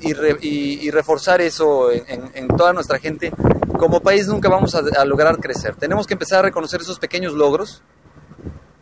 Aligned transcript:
y, 0.00 0.90
reforzar 0.90 1.40
eso 1.40 1.90
en, 1.92 2.48
toda 2.48 2.72
nuestra 2.72 2.98
gente, 2.98 3.32
como 3.78 4.00
país 4.00 4.26
nunca 4.26 4.48
vamos 4.48 4.74
a, 4.74 5.04
lograr 5.04 5.38
crecer. 5.38 5.74
Tenemos 5.76 6.06
que 6.06 6.14
empezar 6.14 6.40
a 6.40 6.42
reconocer 6.42 6.80
esos 6.80 6.98
pequeños 6.98 7.34
logros 7.34 7.82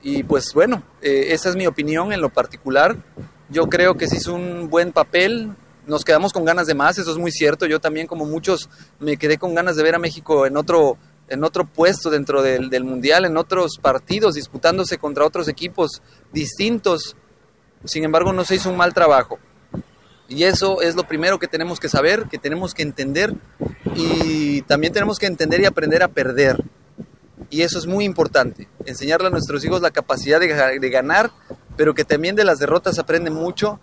y 0.03 0.23
pues 0.23 0.53
bueno, 0.55 0.83
eh, 1.03 1.29
esa 1.31 1.49
es 1.49 1.57
mi 1.57 1.67
opinión 1.67 2.13
en 2.13 2.21
lo 2.21 2.29
particular. 2.29 2.97
Yo 3.49 3.69
creo 3.69 3.97
que 3.97 4.09
se 4.09 4.17
hizo 4.17 4.35
un 4.35 4.69
buen 4.69 4.93
papel, 4.93 5.51
nos 5.87 6.05
quedamos 6.05 6.33
con 6.33 6.45
ganas 6.45 6.67
de 6.67 6.75
más, 6.75 6.99
eso 6.99 7.11
es 7.11 7.19
muy 7.19 7.33
cierto. 7.33 7.67
Yo 7.67 7.81
también, 7.81 8.07
como 8.07 8.25
muchos, 8.25 8.69
me 9.01 9.17
quedé 9.17 9.39
con 9.39 9.55
ganas 9.55 9.77
de 9.77 9.83
ver 9.83 9.95
a 9.95 9.99
México 9.99 10.47
en 10.47 10.57
otro, 10.57 10.99
en 11.29 11.43
otro 11.43 11.65
puesto 11.65 12.11
dentro 12.11 12.43
del, 12.43 12.71
del 12.71 12.85
Mundial, 12.85 13.25
en 13.25 13.37
otros 13.37 13.79
partidos, 13.81 14.35
disputándose 14.35 14.99
contra 14.99 15.25
otros 15.25 15.49
equipos 15.49 16.03
distintos. 16.33 17.17
Sin 17.85 18.05
embargo, 18.05 18.33
no 18.33 18.45
se 18.45 18.57
hizo 18.57 18.71
un 18.71 18.77
mal 18.77 18.93
trabajo. 18.93 19.39
Y 20.29 20.45
eso 20.45 20.83
es 20.83 20.95
lo 20.95 21.05
primero 21.05 21.39
que 21.39 21.49
tenemos 21.49 21.81
que 21.81 21.89
saber, 21.89 22.25
que 22.25 22.37
tenemos 22.37 22.75
que 22.75 22.83
entender 22.83 23.35
y 23.95 24.61
también 24.63 24.93
tenemos 24.93 25.19
que 25.19 25.27
entender 25.27 25.61
y 25.63 25.65
aprender 25.65 26.03
a 26.03 26.09
perder. 26.09 26.63
Y 27.51 27.63
eso 27.63 27.79
es 27.79 27.87
muy 27.87 28.05
importante, 28.05 28.69
enseñarle 28.85 29.29
a 29.29 29.31
nuestros 29.31 29.65
hijos 29.65 29.81
la 29.81 29.91
capacidad 29.91 30.39
de, 30.39 30.91
ganar, 30.91 31.31
pero 31.77 31.95
que 31.95 32.05
también 32.05 32.37
de 32.37 32.45
las 32.45 32.59
derrotas 32.59 32.99
aprenden 32.99 33.33
mucho 33.33 33.81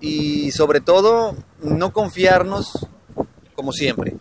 y 0.00 0.50
sobre 0.50 0.80
todo 0.80 1.36
no 1.62 1.92
confiarnos 1.92 2.88
como 3.54 3.72
siempre. 3.72 4.16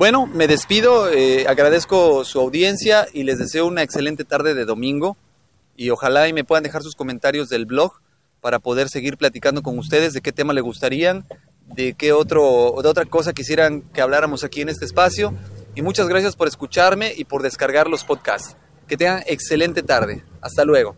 Bueno, 0.00 0.26
me 0.26 0.48
despido, 0.48 1.10
eh, 1.10 1.44
agradezco 1.46 2.24
su 2.24 2.40
audiencia 2.40 3.06
y 3.12 3.24
les 3.24 3.38
deseo 3.38 3.66
una 3.66 3.82
excelente 3.82 4.24
tarde 4.24 4.54
de 4.54 4.64
domingo 4.64 5.18
y 5.76 5.90
ojalá 5.90 6.26
y 6.26 6.32
me 6.32 6.42
puedan 6.42 6.62
dejar 6.62 6.82
sus 6.82 6.94
comentarios 6.94 7.50
del 7.50 7.66
blog 7.66 8.00
para 8.40 8.60
poder 8.60 8.88
seguir 8.88 9.18
platicando 9.18 9.60
con 9.60 9.78
ustedes 9.78 10.14
de 10.14 10.22
qué 10.22 10.32
tema 10.32 10.54
le 10.54 10.62
gustarían, 10.62 11.26
de 11.66 11.92
qué 11.92 12.14
otro, 12.14 12.76
de 12.82 12.88
otra 12.88 13.04
cosa 13.04 13.34
quisieran 13.34 13.82
que 13.92 14.00
habláramos 14.00 14.42
aquí 14.42 14.62
en 14.62 14.70
este 14.70 14.86
espacio. 14.86 15.34
Y 15.74 15.82
muchas 15.82 16.08
gracias 16.08 16.34
por 16.34 16.48
escucharme 16.48 17.12
y 17.14 17.24
por 17.24 17.42
descargar 17.42 17.86
los 17.86 18.02
podcasts. 18.02 18.56
Que 18.88 18.96
tengan 18.96 19.22
excelente 19.26 19.82
tarde. 19.82 20.24
Hasta 20.40 20.64
luego. 20.64 20.96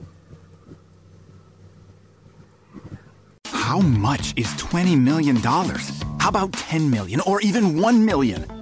How 3.52 3.80
much 3.80 4.32
is 4.36 4.46
20 4.58 4.94
million 4.94 5.42
dollars? 5.42 5.90
How 6.20 6.28
about 6.28 6.52
10 6.52 6.88
million 6.88 7.20
or 7.26 7.42
even 7.42 7.82
1 7.82 8.04
million? 8.04 8.61